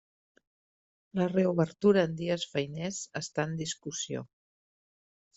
La 1.19 1.25
reobertura 1.33 2.05
en 2.09 2.15
dies 2.21 2.45
feiners 2.53 3.01
està 3.19 3.45
en 3.49 3.53
discussió. 3.61 4.23